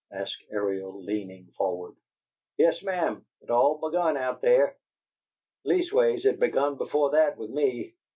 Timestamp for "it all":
3.39-3.77